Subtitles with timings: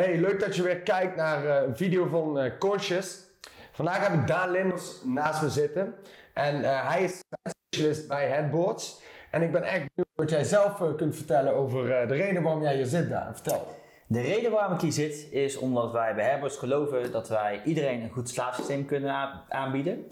[0.00, 3.18] Hey, leuk dat je weer kijkt naar eh, een video van eh Conscious.
[3.72, 5.94] Vandaag heb ik Daan Linders naast me zitten.
[6.34, 9.02] En eh, hij is specialist bij headboards.
[9.30, 12.74] En ik ben echt benieuwd wat jij zelf kunt vertellen over de reden waarom jij
[12.74, 13.34] hier zit, Daan.
[13.34, 13.66] Vertel.
[14.06, 18.02] De reden waarom ik hier zit is omdat wij bij Herbers geloven dat wij iedereen
[18.02, 20.06] een goed slaapsysteem kunnen aanbieden.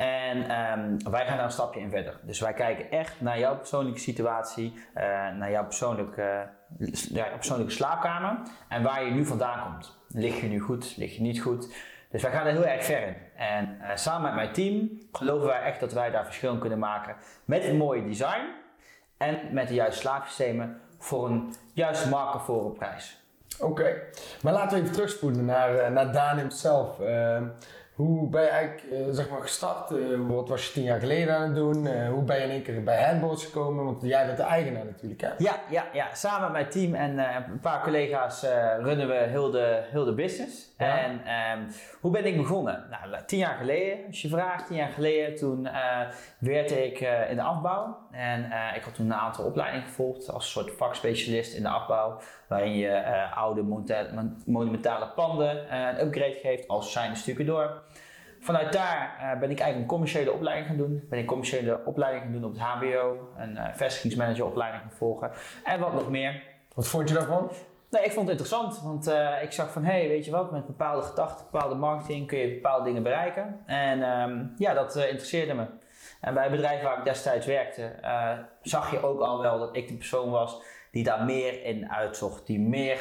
[0.00, 2.20] En ehm, wij gaan daar een stapje in verder.
[2.22, 5.04] Dus wij kijken echt naar jouw persoonlijke situatie, eh,
[5.36, 6.48] naar jouw persoonlijke,
[7.08, 9.98] jouw persoonlijke slaapkamer en waar je nu vandaan komt.
[10.08, 11.74] Lig je nu goed, lig je niet goed?
[12.10, 13.16] Dus wij gaan er heel erg ver in.
[13.36, 16.78] En eh, samen met mijn team geloven wij echt dat wij daar verschil in kunnen
[16.78, 18.48] maken met een mooie design
[19.16, 23.18] en met de juiste slaapsystemen voor een juiste marktvoren prijs.
[23.58, 24.02] Oké,
[24.42, 26.98] maar laten we even terugspoelen naar, eh, naar Daan hemzelf.
[28.00, 29.90] Hoe ben je eigenlijk eh, zeg maar gestart?
[29.90, 31.86] Eh, wat was je tien jaar geleden aan het doen?
[31.86, 33.84] Eh, hoe ben je in één keer bij headboards gekomen?
[33.84, 35.28] Want jij bent de eigenaar natuurlijk, hè?
[35.38, 37.18] Ja, ja, ja, samen met mijn team en
[37.50, 38.42] een paar collega's
[38.80, 40.74] runnen we heel de, heel de business.
[40.78, 40.98] Ja.
[40.98, 41.58] En ehm,
[42.00, 42.84] hoe ben ik begonnen?
[42.90, 47.36] Nou, tien jaar geleden, als je vraagt, tien jaar geleden, toen eh werkte ik in
[47.36, 47.98] de afbouw.
[48.10, 52.20] En ik had toen een aantal opleidingen gevolgd als soort vakspecialist in de afbouw.
[52.48, 53.02] Waarin je
[53.34, 53.62] oude
[54.46, 57.46] monumentale panden een upgrade geeft als zijn stukken
[58.40, 61.06] Vanuit daar eh, ben ik eigenlijk een commerciële opleiding gaan doen.
[61.08, 65.30] Ben ik een commerciële opleiding gaan doen op het HBO, een eh vestigingsmanageropleiding gaan volgen
[65.64, 66.42] en wat nog meer.
[66.74, 67.50] Wat vond je daarvan?
[67.90, 70.50] Nee, ik vond het interessant, want eh, ik zag van, hé, hey, weet je wat,
[70.50, 73.60] met bepaalde gedachten, bepaalde marketing kun je bepaalde dingen bereiken.
[73.66, 75.66] En ehm, ja, dat interesseerde me.
[76.20, 77.92] En bij het bedrijf waar ik destijds werkte,
[78.62, 82.46] zag je ook al wel dat ik de persoon was die daar meer in uitzocht,
[82.46, 82.98] die meer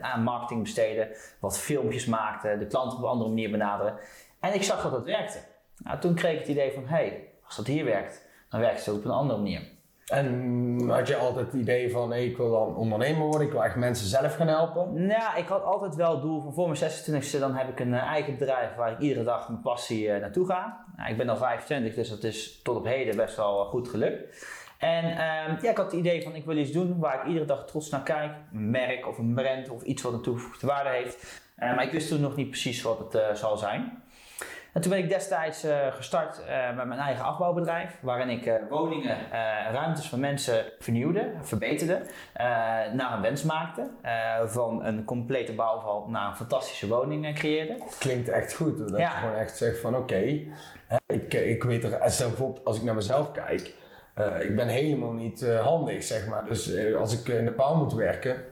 [0.00, 3.98] aan marketing besteedde, wat filmpjes maakte, de klanten op een andere manier benaderen.
[4.40, 5.38] En ik zag dat dat werkte.
[5.76, 8.78] Nou, toen kreeg ik het idee van, hé, hey, als dat hier werkt, dan werkt
[8.78, 9.62] het ook op een andere manier.
[10.08, 13.64] En had je altijd het idee van, hey, ik wil dan ondernemer worden, ik wil
[13.64, 15.06] echt mensen zelf gaan helpen?
[15.06, 17.94] Nou, ik had altijd wel het doel van voor mijn 26e, dan heb ik een
[17.94, 20.84] eh, eigen bedrijf waar ik iedere dag mijn passie eh, naartoe ga.
[20.96, 23.88] Nou, ik ben al 25, dus dat is tot op heden best wel eh, goed
[23.88, 24.46] gelukt.
[24.78, 27.44] En ehm, ja, ik had het idee van ik wil iets doen waar ik iedere
[27.44, 28.32] dag trots naar kijk.
[28.52, 31.42] Een merk of een brand of iets wat een toegevoegde waarde heeft.
[31.56, 34.02] Maar ik wist toen nog niet precies wat het zal zijn.
[34.72, 38.54] En toen ben ik destijds eh, gestart eh, met mijn eigen afbouwbedrijf, waarin ik eh,
[38.70, 39.16] woningen,
[39.72, 42.00] ruimtes van mensen vernieuwde, verbeterde,
[42.92, 43.90] naar een wens maakte.
[44.46, 47.76] van een complete bouwval naar een fantastische woning creëerde.
[47.98, 49.10] Klinkt echt goed, dat Ja.
[49.10, 50.16] je gewoon echt zegt van, oké,
[51.06, 53.74] ik, ik weet er, bijvoorbeeld als ik naar mezelf kijk,
[54.40, 56.44] ik ben helemaal niet handig, zeg maar.
[56.44, 58.44] Dus als ik in de bouw moet werken,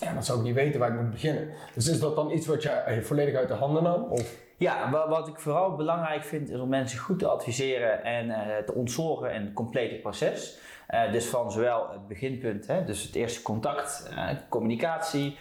[0.00, 1.48] ja, dan zou ik niet weten waar ik moet beginnen.
[1.74, 4.02] Dus is dat dan iets wat je volledig uit de handen nam?
[4.02, 4.34] Of?
[4.60, 8.56] Ja, wa- wat ik vooral belangrijk vind is om mensen goed te adviseren en eh,
[8.64, 10.58] te ontzorgen in het complete proces.
[10.86, 15.38] Eh, dus van zowel het beginpunt, hè, dus het eerste contact, eh, communicatie,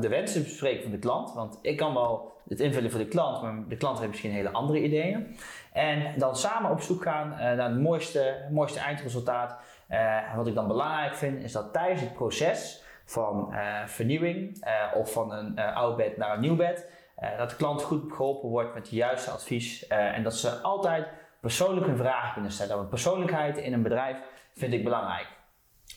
[0.00, 1.32] de wensen bespreken van de klant.
[1.34, 4.50] Want ik kan wel het invullen voor de klant, maar de klant heeft misschien hele
[4.50, 5.36] andere ideeën.
[5.72, 9.56] En dan samen op zoek gaan naar het mooiste, mooiste eindresultaat.
[9.88, 13.54] Eh, wat ik dan belangrijk vind, is dat tijdens het proces van
[13.86, 14.64] vernieuwing
[14.94, 16.90] of van een oud bed naar een nieuw bed,
[17.38, 21.06] dat de klant goed geholpen wordt met het juiste advies eh, en dat ze altijd
[21.40, 22.76] persoonlijk hun vragen kunnen stellen.
[22.76, 24.16] Want persoonlijkheid in een bedrijf
[24.54, 25.26] vind ik belangrijk.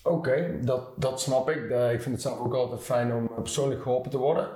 [0.03, 1.69] Oké, dat, dat snap ik.
[1.69, 4.49] Eh, ik vind het zelf ook altijd fijn om eh, persoonlijk geholpen te worden.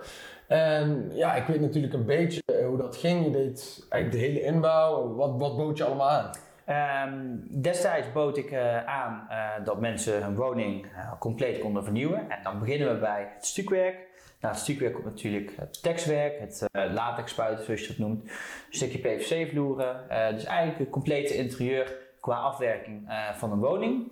[0.47, 3.25] En ja, ik weet natuurlijk een beetje eh, hoe dat ging.
[3.25, 5.15] Je deed eigenlijk de hele inbouw.
[5.15, 6.31] Wat, wat bood je allemaal aan?
[6.67, 12.29] Ehm, destijds bood ik eh, aan eh, dat mensen hun woning eh, compleet konden vernieuwen.
[12.29, 14.06] En dan beginnen we bij het stukwerk.
[14.39, 18.23] Na het stukwerk komt natuurlijk het tekstwerk, het uh, latexspuiten zoals je dat noemt.
[18.23, 18.29] Een
[18.69, 20.09] stukje PVC-vloeren.
[20.09, 24.11] eh, dus eigenlijk het complete interieur qua afwerking eh, van een woning.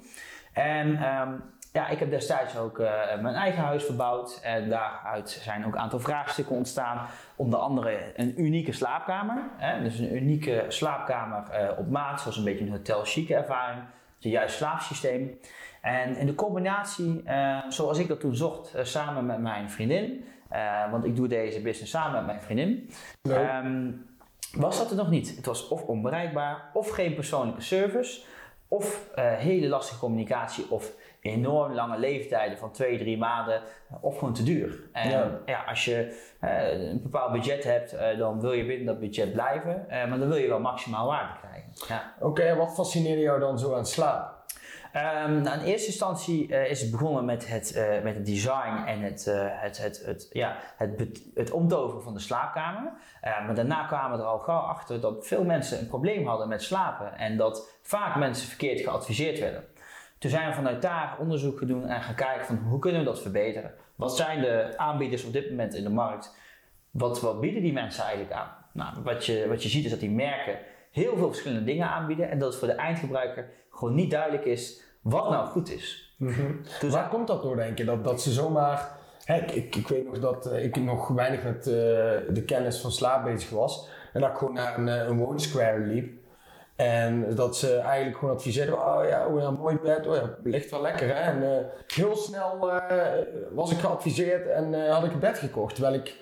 [0.54, 1.34] En ehm,
[1.76, 4.40] ja, ik heb destijds ook eh, mijn eigen huis verbouwd.
[4.44, 7.08] En daaruit zijn ook een aantal vraagstukken ontstaan.
[7.36, 9.44] Onder andere een unieke slaapkamer.
[9.58, 9.82] Hè?
[9.84, 13.84] Dus een unieke slaapkamer eh, op maat, zoals een beetje een hotel chique ervaring.
[14.26, 15.40] Het juiste slaapsysteem.
[15.82, 20.26] En in de combinatie, eh, zoals ik dat toen zocht, eh, samen met mijn vriendin.
[20.50, 22.90] eh, want ik doe deze business samen met mijn vriendin.
[23.22, 23.92] Ehm,
[24.52, 25.36] was dat er nog niet.
[25.36, 28.22] Het was of onbereikbaar, of geen persoonlijke service,
[28.68, 33.62] of hele lastige communicatie, of enorm lange leeftijden van twee, drie maanden,
[34.02, 34.80] of gewoon te duur.
[34.92, 35.40] En Ja.
[35.46, 35.64] ja.
[35.68, 40.28] als je een bepaald budget hebt, dan wil je binnen dat budget blijven, maar dan
[40.28, 41.65] wil je wel maximaal waarde krijgen.
[41.88, 42.14] Ja.
[42.20, 44.36] Oké, en wat fascineerde jou dan zo aan slaap?
[44.96, 48.84] Ehm, nou, in eerste instantie eh, is het begonnen met het, eh, met het design
[48.86, 52.92] en het, eh, het, het, het, ja, het, het omtoveren van de slaapkamer.
[53.22, 56.48] Eh, maar daarna kwamen we er al gauw achter dat veel mensen een probleem hadden
[56.48, 59.64] met slapen en dat vaak mensen verkeerd geadviseerd werden.
[60.18, 63.08] Toen zijn we vanuit daar onderzoek gaan doen en gaan kijken van hoe kunnen we
[63.08, 63.74] dat verbeteren.
[63.96, 66.36] Wat zijn de aanbieders op dit moment in de markt?
[66.92, 68.50] Wat, wat bieden die mensen eigenlijk aan?
[68.72, 70.58] Nou, wat je, wat je ziet is dat die merken
[70.96, 74.82] heel veel verschillende dingen aanbieden en dat het voor de eindgebruiker gewoon niet duidelijk is
[75.02, 76.16] wat nou goed is.
[76.80, 77.86] Dus Waar komt dat door, denk je?
[77.86, 78.92] Dat, dat ze zomaar.
[79.24, 81.74] Hè, ik, ik, ik weet nog dat uh, ik nog weinig met uh,
[82.30, 83.90] de kennis van slaap bezig was.
[84.14, 86.14] En dat ik gewoon naar een, een woonsquare liep.
[86.76, 90.72] En dat ze eigenlijk gewoon adviseerden, oh ja, oh ja mooi bed, oh ja, ligt
[90.72, 91.14] wel lekker hè.
[91.14, 91.50] En uh,
[91.88, 92.72] heel snel
[93.52, 95.76] was ik geadviseerd en had ik een bed gekocht.
[95.76, 96.16] Terwijl ik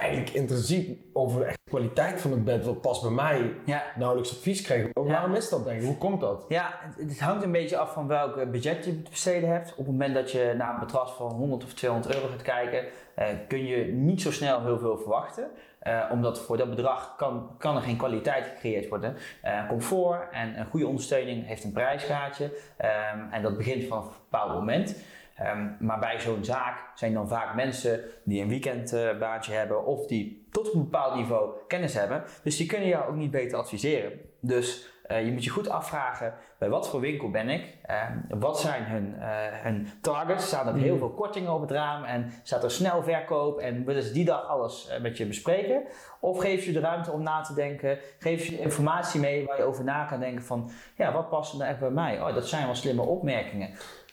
[0.00, 3.82] eigenlijk intrinsiek over de kwaliteit van het bed, wat past bij mij, ja.
[3.96, 4.82] nauwelijks advies kreeg.
[4.82, 5.02] Ja.
[5.02, 5.86] Waarom is dat denk je?
[5.86, 6.44] Hoe komt dat?
[6.48, 9.70] Ja, het, het, hangt een beetje af van welk budget je te besteden hebt.
[9.70, 12.84] Op het moment dat je naar een matras van 100 of 200 euro gaat kijken,
[13.14, 15.50] eh, kun je niet zo snel heel veel verwachten.
[15.82, 19.16] Uh, omdat voor dat bedrag kan, kan er geen kwaliteit gecreëerd worden.
[19.44, 22.44] Uh, comfort en een goede ondersteuning heeft een prijsgaatje.
[22.44, 24.96] Um, en dat begint van een bepaald moment.
[25.42, 30.06] Um, maar bij zo'n zaak zijn dan vaak mensen die een weekendbaantje uh, hebben of
[30.06, 32.22] die tot een bepaald niveau kennis hebben.
[32.42, 34.12] Dus die kunnen jou ook niet beter adviseren.
[34.40, 37.76] Dus uh, je moet je goed afvragen bij wat voor winkel ben ik?
[37.90, 40.46] Uh, wat zijn hun, uh, hun targets?
[40.46, 44.02] Staan er heel veel kortingen op het raam en staat er snel verkoop en willen
[44.02, 45.82] ze die dag alles met je bespreken?
[46.20, 47.98] Of geef je de ruimte om na te denken?
[48.18, 51.58] Geef je informatie mee waar je over na kan denken van ja, wat past er
[51.58, 52.20] nou echt bij mij?
[52.20, 53.70] Oh, dat zijn wel slimme opmerkingen.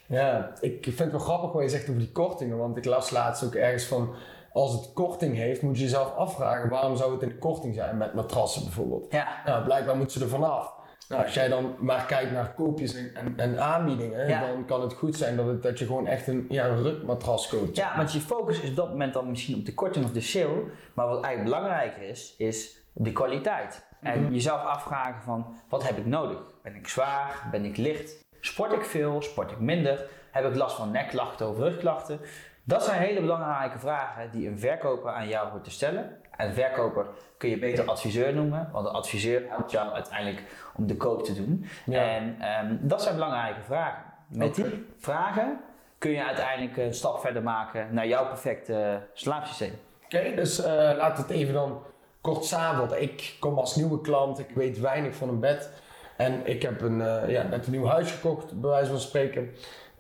[0.07, 2.57] Ja, ik vind het wel grappig wat je zegt over die kortingen.
[2.57, 4.13] Want ik las laatst ook ergens van...
[4.51, 6.69] Als het korting heeft, moet je jezelf afvragen...
[6.69, 9.12] waarom zou het in de korting zijn met matrassen bijvoorbeeld?
[9.12, 9.27] Ja.
[9.45, 10.75] Nou, blijkbaar moeten ze er vanaf.
[11.09, 14.48] Nou, als jij dan maar kijkt naar koopjes en, en, en aanbiedingen, ja.
[14.48, 17.48] dan kan het goed zijn dat, het, dat je gewoon echt een, ja, een rukmatras
[17.48, 17.75] koopt.
[17.75, 20.21] Ja, want je focus is op dat moment dan misschien op de korting of de
[20.21, 20.63] sale.
[20.94, 23.86] Maar wat eigenlijk belangrijker is, is de kwaliteit.
[24.01, 24.33] En mm -hmm.
[24.33, 26.39] jezelf afvragen van, wat heb ik nodig?
[26.63, 27.48] Ben ik zwaar?
[27.51, 28.25] Ben ik licht?
[28.39, 29.21] Sport ik veel?
[29.21, 30.05] Sport ik minder?
[30.31, 32.19] Heb ik last van nekklachten of rugklachten?
[32.63, 36.17] Dat zijn hele belangrijke vragen die een verkoper aan jou hoort te stellen.
[36.31, 37.05] En een verkoper
[37.37, 40.43] kun je beter adviseur noemen, want de adviseur helpt jou uiteindelijk
[40.75, 41.65] om de koop te doen.
[41.85, 42.01] Ja.
[42.01, 44.03] En um, dat zijn belangrijke vragen.
[44.27, 44.69] Met okay.
[44.69, 45.59] die vragen
[45.97, 49.73] kun je uiteindelijk een stap verder maken naar jouw perfecte slaapsysteem.
[50.05, 50.65] Oké, okay, dus uh,
[50.97, 51.81] laat het even dan
[52.21, 53.01] kort samenvatten.
[53.01, 55.71] Ik kom als nieuwe klant, ik weet weinig van een bed.
[56.17, 59.49] En ik heb een, uh, ja, net een nieuw huis gekocht, bij wijze van spreken.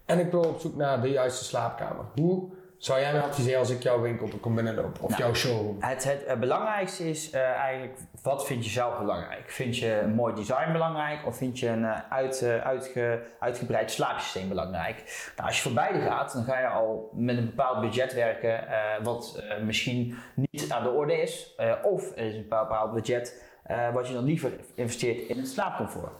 [0.05, 2.05] En ik wil op zoek naar de juiste slaapkamer.
[2.15, 5.77] Hoe zou jij me adviseren als ik jouw winkel kom binnenlopen of nou, jouw showroom?
[5.79, 9.49] Het, het, het belangrijkste is uh, eigenlijk, wat vind je zelf belangrijk?
[9.49, 13.91] Vind je een mooi design belangrijk of vind je een uh, uit, uh, uitge, uitgebreid
[13.91, 15.31] slaapsysteem belangrijk?
[15.35, 18.63] Nou, als je voor beide gaat, dan ga je al met een bepaald budget werken
[19.03, 21.55] wat misschien niet aan de orde is.
[21.83, 23.45] of er is een bepaald budget
[23.93, 26.13] wat je dan liever investeert in het slaapcomfort.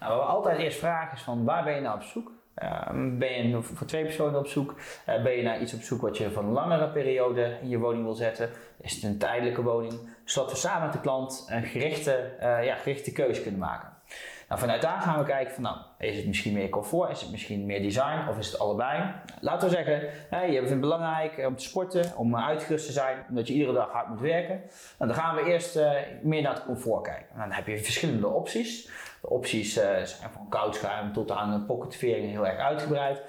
[0.00, 2.30] Nou, wat we altijd eerst vragen is van waar ben je nou op zoek?
[2.62, 4.74] Uh, ben je voor twee personen op zoek?
[5.08, 7.78] Uh, ben je naar iets op zoek wat je van een langere periode in je
[7.78, 8.50] woning wil zetten?
[8.80, 9.94] Is het een tijdelijke woning?
[10.24, 13.93] Zodat we samen met de klant een gerichte, uh, ja, gerichte keuze kunnen maken.
[14.48, 17.30] Nou, vanuit daar gaan we kijken van, nou, is het misschien meer comfort, is het
[17.30, 19.12] misschien meer design of is het allebei?
[19.40, 20.00] Laten we zeggen,
[20.30, 23.90] je vindt het belangrijk om te sporten, om uitgerust te zijn, omdat je iedere dag
[23.90, 24.60] hard moet werken.
[24.98, 25.90] Nou, dan gaan we eerst uh,
[26.22, 27.26] meer naar het comfort kijken.
[27.34, 28.90] Nou, dan heb je verschillende opties.
[29.20, 33.22] De opties zijn van koudschuim tot aan pocketvering heel erg uitgebreid.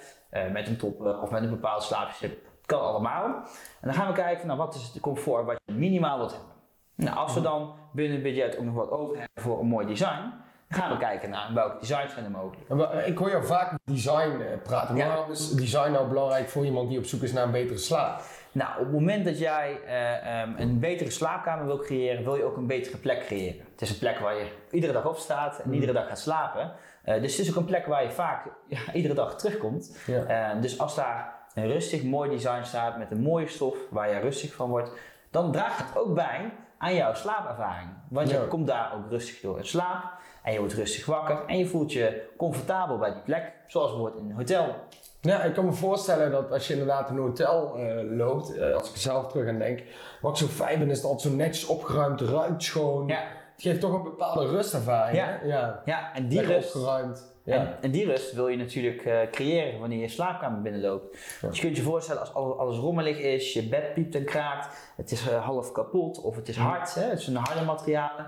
[0.52, 2.38] Met een top of met een bepaald slaapje.
[2.66, 3.26] kan allemaal.
[3.26, 3.44] En
[3.82, 6.54] dan gaan we kijken van, nou, wat is het comfort wat je minimaal wilt hebben.
[6.96, 9.88] Nou, als we dan binnen het budget ook nog wat over hebben voor een mooi
[9.88, 10.34] design,
[10.70, 13.06] gaan we kijken naar welke designs zijn er mogelijk.
[13.06, 14.96] Ik hoor jou vaak design praten.
[14.96, 15.08] Ja.
[15.08, 18.22] Waarom is design nou belangrijk voor iemand die op zoek is naar een betere slaap?
[18.56, 22.44] Nou, op het moment dat jij uh, um, een betere slaapkamer wil creëren, wil je
[22.44, 23.66] ook een betere plek creëren.
[23.72, 26.72] Het is een plek waar je iedere dag op staat en iedere dag gaat slapen.
[27.06, 29.98] Uh, dus het is ook een plek waar je vaak ja, iedere dag terugkomt.
[30.06, 30.54] Ja.
[30.56, 34.20] Uh, dus als daar een rustig, mooi design staat met een mooie stof waar je
[34.20, 34.92] rustig van wordt,
[35.32, 37.90] dan draagt het ook bij aan jouw slaapervaring.
[38.10, 40.04] Want je komt daar ook rustig door in slaap
[40.46, 44.24] en je wordt rustig wakker en je voelt je comfortabel bij die plek, zoals bijvoorbeeld
[44.24, 44.76] in een hotel.
[45.22, 48.74] Ja, ik kan me voorstellen dat als je inderdaad in een hotel uh, loopt, uh,
[48.74, 49.84] als ik zelf terug aan denk,
[50.22, 53.08] wat ik zo fijn vind is dat het zo netjes opgeruimd, ruimt schoon.
[53.08, 53.24] Ja.
[53.54, 55.18] Het geeft toch een bepaalde rustervaring.
[55.18, 55.48] Ja, hè?
[55.48, 55.82] ja.
[55.86, 56.76] ja en die Lekker rust.
[56.76, 57.34] opgeruimd.
[57.44, 57.56] Ja.
[57.56, 61.18] En, en, die rust wil je natuurlijk uh, creëren wanneer je slaapkamer binnenloopt.
[61.42, 61.48] Ja.
[61.48, 65.12] Dus je kunt je voorstellen als alles rommelig is, je bed piept en kraakt, het
[65.12, 68.26] is half kapot of het is hard, hè, het zijn harde materialen.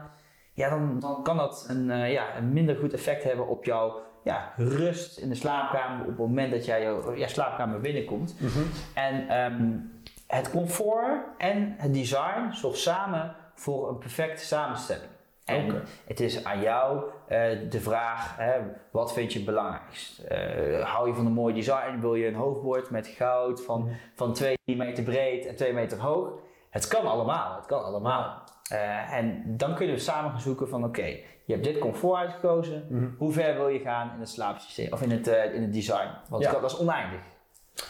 [0.57, 4.53] Ja, dan, dan kan dat een, ja, een minder goed effect hebben op jouw ja,
[4.55, 8.35] rust in de slaapkamer op het moment dat jij je ja, slaapkamer binnenkomt.
[8.39, 8.69] Mm -hmm.
[8.93, 9.91] En um,
[10.27, 15.09] het comfort en het design zorgt samen voor een perfecte samenstelling.
[15.45, 18.59] En het is aan jou eh, de vraag, hè,
[18.91, 20.19] wat vind je het belangrijkst?
[20.19, 21.99] Eh, hou je van een mooi design?
[21.99, 26.29] Wil je een hoofdbord met goud van, van 2 meter breed en 2 meter hoog?
[26.69, 28.43] Het kan allemaal, het kan allemaal.
[28.69, 31.05] Eh, en dan kunnen we samen gaan zoeken van oké,
[31.45, 33.15] je hebt dit comfort uitgekozen.
[33.17, 36.09] Hoe ver wil je gaan in het slaapsysteem of in het, eh, in het design?
[36.29, 36.51] Want Ja.
[36.51, 37.19] dat is oneindig.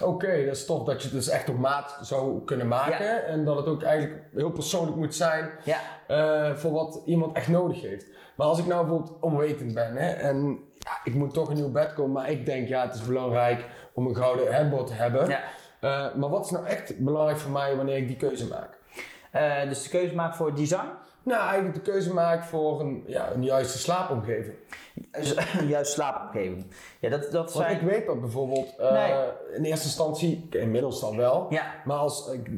[0.01, 3.05] Oké, dat is tof dat je het dus echt op maat zou kunnen maken.
[3.05, 3.19] Ja.
[3.19, 7.48] En dat het ook eigenlijk heel persoonlijk moet zijn Ja, eh, voor wat iemand echt
[7.48, 8.05] nodig heeft.
[8.36, 11.72] Maar als ik nou bijvoorbeeld onwetend ben hè, en ja, ik moet toch een nieuw
[11.72, 15.27] bed komen, maar ik denk ja, het is belangrijk om een gouden headboard te hebben.
[15.27, 15.41] ja.
[16.15, 18.76] Maar wat is nou echt belangrijk voor mij wanneer ik die keuze maak?
[19.38, 20.89] Eh, dus de keuze maken voor design.
[21.24, 24.56] Nou, eigenlijk de keuze maak voor een, ja, een juiste slaapomgeving.
[25.12, 25.34] Dus,
[25.67, 26.65] Juist slaapomgeving.
[27.00, 27.75] Ja, dat, dat Want zijn...
[27.75, 29.13] ik weet dat bijvoorbeeld eh, Nee.
[29.56, 32.50] in eerste instantie, inmiddels dan wel, Ja, Maar als, ik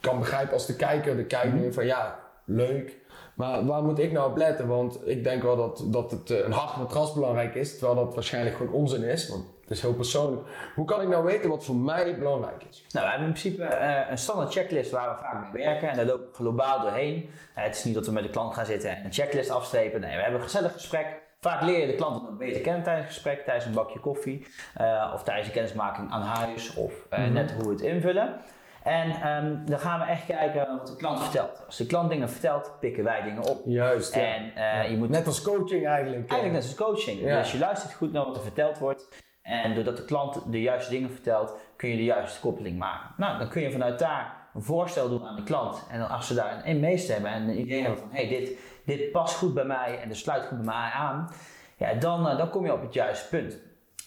[0.00, 1.72] kan begrijpen als de kijker, de kijker Mhm.
[1.72, 2.96] van ja, leuk.
[3.34, 4.66] Maar waar moet ik nou op letten?
[4.66, 7.78] Want ik denk wel dat, dat het eh, een hard matras belangrijk is.
[7.78, 9.28] Terwijl dat waarschijnlijk gewoon onzin is.
[9.28, 10.46] Want het is heel persoonlijk.
[10.74, 12.84] Hoe kan ik nou weten wat voor mij belangrijk is?
[12.90, 15.96] Nou, we hebben in principe eh, een standaard checklist waar we vaak mee werken en
[15.96, 17.30] daar lopen we globaal doorheen.
[17.54, 20.00] Eh, het is niet dat we met de klant gaan zitten en een checklist afstrepen.
[20.00, 21.06] Nee, we hebben een gezellig gesprek.
[21.40, 24.46] Vaak leer je de klant ook beter kennen tijdens het gesprek, tijdens een bakje koffie
[24.74, 27.32] eh, of tijdens een kennismaking aan huis of Mhm.
[27.32, 28.40] net hoe we het invullen.
[28.82, 31.62] En ehm, dan gaan we echt kijken wat de klant vertelt.
[31.66, 33.60] Als de klant dingen vertelt, pikken wij dingen op.
[33.64, 34.20] Juist, ja.
[34.54, 36.30] En je moet Net als coaching eigenlijk.
[36.30, 37.20] Eigenlijk net als coaching.
[37.20, 37.38] Ja.
[37.38, 39.08] Dus je luistert goed naar wat er verteld wordt.
[39.46, 43.10] En doordat de klant de juiste dingen vertelt, kun je de juiste koppeling maken.
[43.16, 45.86] Nou, dan kun je vanuit daar een voorstel doen aan de klant.
[45.90, 48.08] En dan als ze daarin meestemmen en een idee hebben van...
[48.10, 51.30] hey, dit, dit past goed bij mij en dit sluit goed bij mij aan.
[51.76, 53.58] Ja, dan, eh, dan kom je op het juiste punt.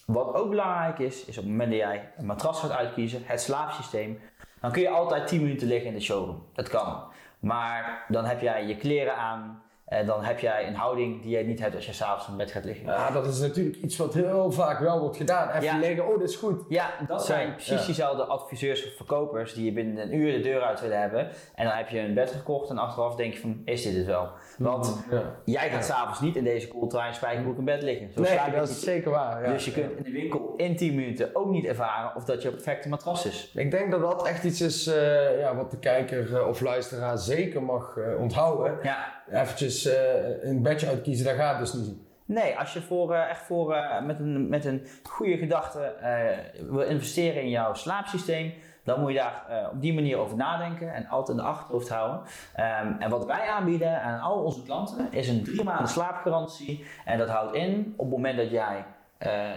[0.05, 3.41] Wat ook belangrijk is, is op het moment dat jij een matras gaat uitkiezen, het
[3.41, 4.19] slaapsysteem...
[4.61, 6.45] dan kun je altijd 10 minuten liggen in de showroom.
[6.53, 7.03] Dat kan.
[7.39, 9.63] Maar dan heb jij je kleren aan...
[9.89, 12.51] En dan heb jij een houding die je niet hebt als je s'avonds in bed
[12.51, 12.85] gaat liggen.
[12.85, 15.49] Ja, dat is natuurlijk iets wat heel vaak wel wordt gedaan.
[15.49, 15.77] Even Ja.
[15.77, 16.61] liggen, oh, dit is goed.
[16.67, 17.85] Ja, dat zijn precies ja.
[17.85, 21.27] diezelfde adviseurs of verkopers die je binnen een uur de deur uit willen hebben.
[21.55, 24.05] En dan heb je een bed gekocht en achteraf denk je van, is dit het
[24.05, 24.29] wel?
[24.57, 25.21] Want Ja.
[25.45, 28.11] jij gaat s'avonds niet in deze koeltrein spijkerbroek in bed liggen.
[28.13, 28.69] Zo Nee, dat niet.
[28.69, 29.43] is zeker waar.
[29.43, 32.49] Dus je kunt in de winkel in 10 minuten ook niet ervaren of dat je
[32.51, 33.51] perfecte matras is.
[33.55, 37.17] Ik denk dat dat echt iets is eh, ja, wat de kijker eh, of luisteraar
[37.17, 38.77] zeker mag eh, onthouden.
[38.83, 39.17] Ja.
[39.31, 41.97] Eventjes eh, een bedje uitkiezen, dat gaat dus niet.
[42.25, 45.93] Nee, als je voor, eh, echt voor, eh, met, een, met een goede gedachte
[46.69, 51.07] wil investeren in jouw slaapsysteem, dan moet je daar op die manier over nadenken en
[51.07, 52.21] altijd in de achterhoofd houden.
[52.55, 56.85] Ehm, en wat wij aanbieden aan al onze klanten is een drie maanden slaapgarantie.
[57.05, 58.85] En dat houdt in op het moment dat jij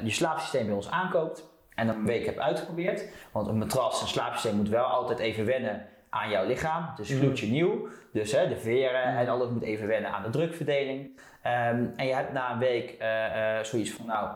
[0.03, 3.09] je slaapsysteem bij ons aankoopt en een week hebt uitgeprobeerd.
[3.33, 6.87] Want een matras, een slaapsysteem moet wel altijd even wennen aan jouw lichaam.
[6.89, 7.89] Het is gloedje nieuw.
[8.13, 11.21] Dus hè, de veren en alles moet even wennen aan de drukverdeling.
[11.43, 14.31] Ehm, en je hebt na een week eh, eh, zoiets van, nou,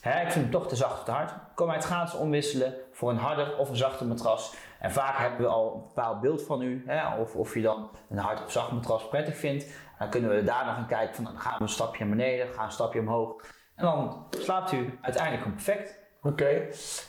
[0.00, 1.32] hè, ik vind hem toch te zacht of te hard.
[1.54, 4.54] Kom uit gratis omwisselen voor een harder of een zachter matras.
[4.78, 7.90] En vaak hebben we al een bepaald beeld van u, hè, of, of je dan
[8.10, 9.66] een hard of zacht matras prettig vindt.
[9.98, 12.16] Dan kunnen we daar nog gaan kijken van, nou, dan gaan we een stapje naar
[12.16, 13.42] beneden, gaan een stapje omhoog.
[13.76, 15.99] En dan slaapt u uiteindelijk perfect.
[16.22, 16.66] Oké.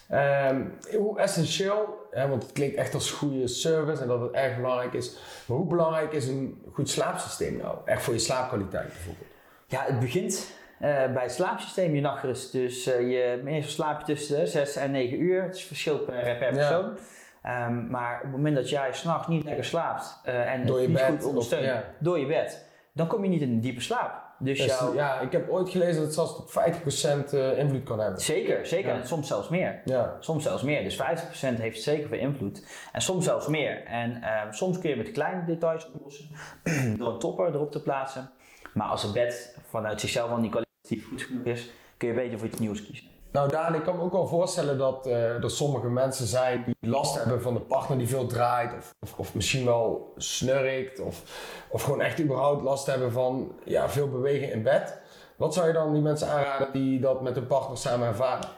[0.10, 0.62] Ehm,
[0.98, 4.94] hoe essentieel, hè, want het klinkt echt als goede service en dat het erg belangrijk
[4.94, 5.18] is.
[5.46, 7.78] Maar hoe belangrijk is een goed slaapsysteem nou?
[7.86, 9.28] Echt voor je slaapkwaliteit bijvoorbeeld.
[9.68, 12.52] Ja, het begint eh, bij het slaapsysteem, je nachtrust.
[12.52, 15.44] Dus eh, je, meestal slaap je tussen de 6 en 9 uur.
[15.44, 16.50] Het is verschil per, per Ja.
[16.50, 16.98] persoon.
[17.42, 20.88] Ehm, maar op het moment dat jij s'nachts niet lekker slaapt eh, en Door je
[20.88, 21.84] niet bed, goed ondersteunt of- ja.
[22.00, 24.30] door je bed, dan kom je niet in een diepe slaap.
[24.44, 28.00] Dus Dus, ja, ik heb ooit gelezen dat het zelfs tot 50% eh, invloed kan
[28.00, 28.22] hebben.
[28.22, 28.94] Zeker, zeker.
[28.94, 29.00] Ja.
[29.00, 29.82] En soms zelfs meer.
[29.86, 30.18] Ja.
[30.20, 30.84] Soms zelfs meer.
[30.84, 31.00] Dus 50%
[31.40, 32.64] heeft zeker veel invloed.
[32.92, 33.84] En soms zelfs meer.
[33.84, 36.30] En ehm, soms kun je met kleine details oplossen.
[36.98, 38.30] door een topper erop te plaatsen.
[38.74, 42.40] Maar als het bed vanuit zichzelf al niet kwalitatief goed genoeg is, kun je beter
[42.40, 43.08] voor iets nieuws kiezen.
[43.32, 46.90] Nou Daan, ik kan me ook wel voorstellen dat eh, er sommige mensen zijn die
[46.90, 48.74] last hebben van de partner die veel draait.
[48.74, 51.00] Of, of, of misschien wel snurkt.
[51.00, 51.24] Of,
[51.70, 55.00] of gewoon echt überhaupt last hebben van ja, veel bewegen in bed.
[55.36, 58.50] Wat zou je dan die mensen aanraden die dat met hun partner samen ervaren?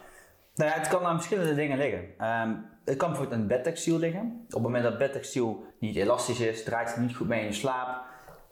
[0.56, 2.06] Nou ja, het kan aan verschillende dingen liggen.
[2.18, 2.54] Ehm,
[2.86, 4.46] het kan bijvoorbeeld aan bedtextiel liggen.
[4.46, 7.54] Op het moment dat bedtextiel niet elastisch is, draait het niet goed mee in je
[7.54, 8.02] slaap,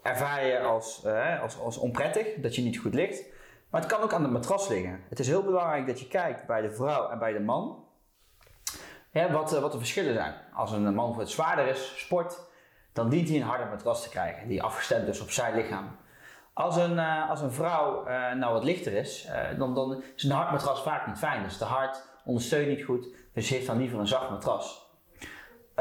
[0.01, 3.23] ervaar je als, eh, als, als onprettig dat je niet goed ligt.
[3.71, 5.03] Maar het kan ook aan de matras liggen.
[5.09, 7.85] Het is heel belangrijk dat je kijkt bij de vrouw en bij de man
[9.11, 10.33] ja, wat, eh, wat de verschillen zijn.
[10.53, 12.39] Als een man wat zwaarder is, sport,
[12.93, 15.97] dan dient hij een harder matras te krijgen, die afgestemd is op zijn lichaam.
[16.53, 20.31] Als een, eh, als een vrouw eh, nou wat lichter is, dan, dan is een
[20.31, 21.41] hard matras vaak niet fijn.
[21.41, 24.90] Dat is te hard, ondersteunt niet goed, dus heeft dan liever een zacht matras.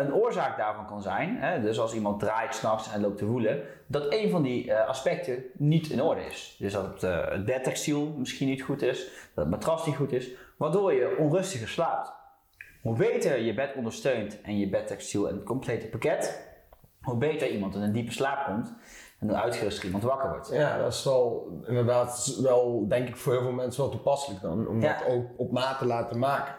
[0.00, 3.62] Een oorzaak daarvan kan zijn, hè, dus als iemand draait s'nachts en loopt te woelen,
[3.86, 6.56] dat een van die eh, aspecten niet in orde is.
[6.58, 9.04] Dus dat het, uh, het bedtextiel misschien niet goed is,
[9.34, 12.12] dat het matras niet goed is, waardoor je onrustiger slaapt.
[12.82, 16.48] Hoe beter je bed ondersteunt en je bedtextiel en het complete pakket,
[17.02, 18.74] hoe beter iemand in een diepe slaap komt
[19.20, 20.50] en hoe uitgeruster iemand wakker wordt.
[20.52, 24.68] Ja, dat is wel inderdaad wel, denk ik, voor heel veel mensen wel toepasselijk dan,
[24.68, 24.98] om Ja.
[24.98, 26.54] dat ook op maat te laten maken.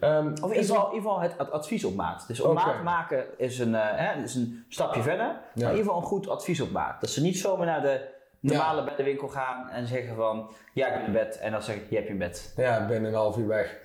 [0.00, 2.24] Ehm, Of in ieder geval, het ad- advies op maat.
[2.28, 5.26] Dus op maat maken is een, eh, hè, is een stapje verder.
[5.26, 7.00] Maar in ieder geval een goed advies op maat.
[7.00, 8.00] Dat ze niet zomaar naar de
[8.40, 10.50] normale beddenwinkel gaan en zeggen van...
[10.74, 11.38] Ja, ik heb een bed.
[11.38, 12.52] En dan zeg ik, je hebt je bed.
[12.56, 13.76] Ja, binnen een half uur weg.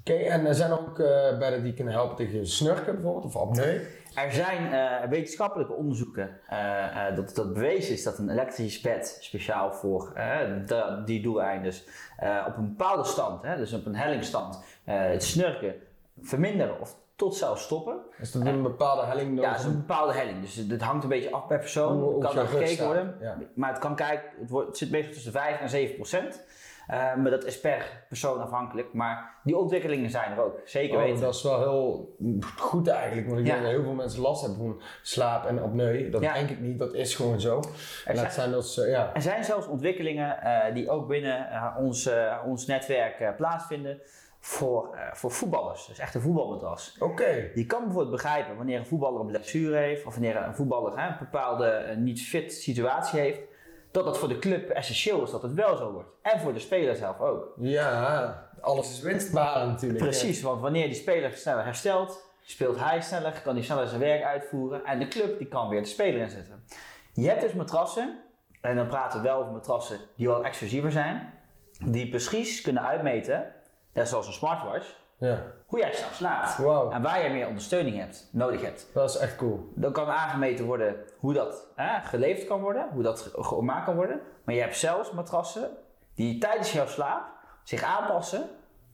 [0.00, 3.80] Oké, en er zijn ook eh bedden die kunnen helpen tegen snurken bijvoorbeeld, of apneu.
[4.24, 9.18] Er zijn eh, wetenschappelijke onderzoeken uh, uh, dat, dat bewezen is dat een elektrisch bed
[9.20, 10.12] speciaal voor
[10.66, 11.72] de, die doeleinden
[12.46, 15.74] op een bepaalde stand, hè, dus op een hellingstand, het snurken
[16.20, 17.96] verminderen of tot zelfs stoppen.
[18.18, 19.44] Is dat een bepaalde helling nodig?
[19.44, 20.40] Ja, het is een bepaalde helling.
[20.40, 22.00] Dus het hangt een beetje af per persoon.
[22.00, 23.16] Hoe- kan rug gekeken worden.
[23.20, 23.36] ja.
[23.54, 26.44] Maar het kan kijken, het, wordt, het zit meestal tussen 5 en 7 procent.
[26.90, 28.92] Uh, maar dat is per persoon afhankelijk.
[28.92, 30.60] Maar die ontwikkelingen zijn er ook.
[30.64, 31.20] Zeker Oh, weten.
[31.20, 32.16] dat is wel heel
[32.56, 33.52] goed eigenlijk, want ik Ja.
[33.52, 36.10] denk dat heel veel mensen last hebben van slaap en apneu.
[36.10, 36.32] Dat Ja.
[36.34, 37.56] denk ik niet, dat is gewoon zo.
[38.04, 39.10] En zijn- zijn dat ja.
[39.14, 44.00] Er zijn zelfs ontwikkelingen eh, die ook binnen eh, ons, eh, ons netwerk eh, plaatsvinden
[44.40, 45.86] voor, eh, voor voetballers.
[45.86, 46.96] Dus echt een voetbalmatras.
[46.98, 50.98] Oké, Je kan bijvoorbeeld begrijpen wanneer een voetballer een blessure heeft, of wanneer een voetballer
[50.98, 53.40] hè, een bepaalde eh, niet fit situatie heeft,
[53.90, 56.08] dat het voor de club essentieel is dat het wel zo wordt.
[56.22, 57.52] En voor de speler zelf ook.
[57.56, 60.02] ja, alles is winstbaar natuurlijk.
[60.02, 64.22] Precies, want wanneer die speler sneller herstelt, speelt hij sneller, kan hij sneller zijn werk
[64.22, 66.64] uitvoeren en de club die kan weer de speler inzetten.
[67.12, 68.18] Je hebt dus matrassen,
[68.60, 71.32] en dan praten we wel over matrassen die wel exclusiever zijn,
[71.84, 73.52] die precies kunnen uitmeten,
[73.92, 76.58] net zoals een smartwatch, Ja, hoe jij s'nachts slaapt.
[76.92, 78.86] En waar je meer ondersteuning hebt, nodig hebt.
[78.94, 79.72] dat is echt cool.
[79.74, 83.94] Dan kan aangemeten worden hoe dat hè, geleefd kan worden, hoe dat ge- gemaakt kan
[83.94, 84.20] worden.
[84.44, 85.70] Maar je hebt zelfs matrassen
[86.14, 87.22] die tijdens jouw slaap
[87.62, 88.48] zich aanpassen,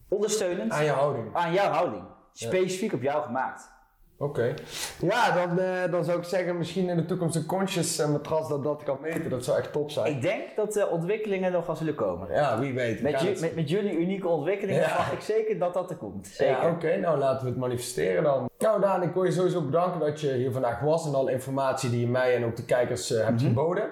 [0.09, 1.35] ondersteunend Aan je houding.
[1.37, 2.05] aan jouw houding.
[2.33, 3.73] Specifiek op jou gemaakt.
[4.19, 4.55] Oké.
[5.01, 8.49] Ja, dan, eh, dan zou ik zeggen misschien in de toekomst een conscious eh, matras
[8.49, 9.31] dat dat kan meten.
[9.31, 10.13] Dat zou echt top zijn.
[10.15, 12.33] Ik denk dat de ontwikkelingen nog wel zullen komen.
[12.33, 12.97] Ja, wie weet.
[12.97, 14.89] We Met, gaan ju- met, met jullie unieke ontwikkelingen Ja.
[14.89, 16.27] verwacht ik zeker dat dat er komt.
[16.27, 16.53] Zeker.
[16.63, 16.97] Ja, oké.
[16.97, 18.49] Nou, laten we het manifesteren dan.
[18.59, 21.91] Nou, Daan, ik wil je sowieso bedanken dat je hier vandaag was en alle informatie
[21.91, 23.47] die je mij en ook de kijkers eh, hebt Mhm.
[23.49, 23.91] geboden.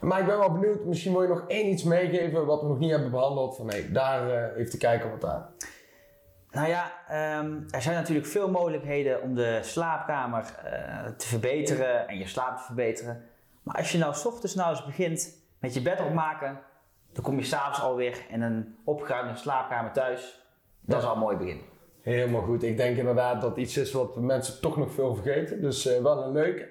[0.00, 2.78] Maar ik ben wel benieuwd, misschien wil je nog één iets meegeven wat we nog
[2.78, 3.56] niet hebben behandeld.
[3.56, 5.46] Van nee, daar heeft de kijker wat aan.
[6.50, 12.18] Nou ja, ehm, er zijn natuurlijk veel mogelijkheden om de slaapkamer eh, te verbeteren en
[12.18, 13.24] je slaap te verbeteren.
[13.62, 16.60] Maar als je nou s ochtends nou eens begint met je bed opmaken,
[17.12, 20.46] dan kom je s'avonds alweer in een opgeruimde slaapkamer thuis.
[20.80, 21.60] Dat is al een mooi begin.
[22.02, 22.62] Helemaal goed.
[22.62, 25.60] Ik denk inderdaad dat iets is wat mensen toch nog veel vergeten.
[25.60, 26.68] Dus eh, wel een leuke.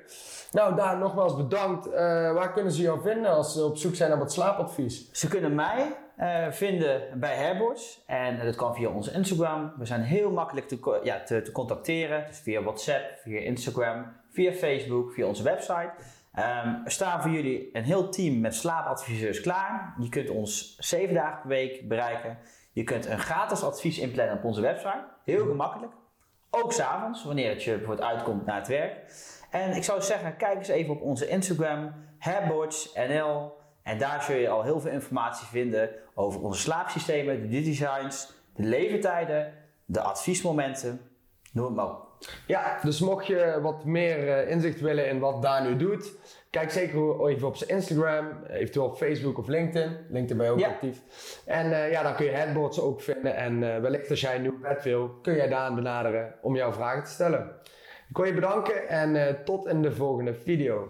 [0.52, 1.90] Nou, Daan, nogmaals bedankt.
[1.90, 1.94] Eh,
[2.34, 5.12] waar kunnen ze jou vinden als ze op zoek zijn naar wat slaapadvies?
[5.12, 9.74] Ze kunnen mij eh, vinden bij Hairboards en dat kan via onze Instagram.
[9.78, 14.52] We zijn heel makkelijk te, ja, te, te contacteren, dus via WhatsApp, via Instagram, via
[14.52, 15.92] Facebook, via onze website.
[16.34, 19.96] Ehm, er staan voor jullie een heel team met slaapadviseurs klaar.
[20.00, 22.38] Je kunt ons zeven dagen per week bereiken.
[22.72, 25.04] Je kunt een gratis advies inplannen op onze website.
[25.24, 25.94] Heel gemakkelijk.
[26.50, 28.94] Ook s'avonds, wanneer het je bijvoorbeeld uitkomt naar het werk.
[29.52, 33.52] En ik zou zeggen, kijk eens even op onze Instagram, hairboards.nl.
[33.88, 38.64] En daar zul je al heel veel informatie vinden over onze slaapsystemen, de designs, de
[38.64, 39.54] leeftijden,
[39.86, 41.02] de adviesmomenten.
[41.54, 42.06] Noem het maar op.
[42.48, 46.14] Ja, dus mocht je wat meer eh, inzicht willen in wat Daan nu doet,
[46.50, 49.98] kijk zeker even op zijn Instagram, eventueel op Facebook of LinkedIn.
[50.10, 50.68] LinkedIn ben je ook Ja.
[50.68, 51.02] actief.
[51.46, 53.36] En eh, ja, dan kun je headboards ook vinden.
[53.36, 56.72] En eh, wellicht als jij een nieuw bed wil, kun jij Daan benaderen om jouw
[56.74, 57.52] vragen te stellen.
[58.10, 60.90] Ik wil je bedanken en tot in de volgende video.